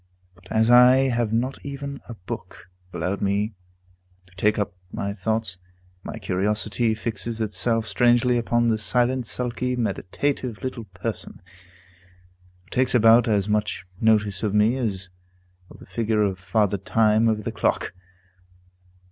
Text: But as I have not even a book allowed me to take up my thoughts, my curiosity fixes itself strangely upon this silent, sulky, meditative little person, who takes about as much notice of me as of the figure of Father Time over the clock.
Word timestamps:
But 0.33 0.51
as 0.51 0.71
I 0.71 1.09
have 1.09 1.31
not 1.31 1.63
even 1.63 2.01
a 2.09 2.15
book 2.15 2.71
allowed 2.91 3.21
me 3.21 3.53
to 4.25 4.35
take 4.35 4.57
up 4.57 4.73
my 4.91 5.13
thoughts, 5.13 5.59
my 6.03 6.17
curiosity 6.17 6.95
fixes 6.95 7.39
itself 7.39 7.85
strangely 7.87 8.39
upon 8.39 8.69
this 8.69 8.81
silent, 8.81 9.27
sulky, 9.27 9.75
meditative 9.75 10.63
little 10.63 10.85
person, 10.85 11.39
who 12.63 12.69
takes 12.71 12.95
about 12.95 13.27
as 13.27 13.47
much 13.47 13.85
notice 13.99 14.41
of 14.41 14.55
me 14.55 14.75
as 14.75 15.11
of 15.69 15.77
the 15.77 15.85
figure 15.85 16.23
of 16.23 16.39
Father 16.39 16.79
Time 16.79 17.29
over 17.29 17.43
the 17.43 17.51
clock. 17.51 17.93